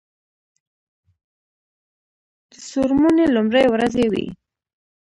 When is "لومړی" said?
3.35-3.65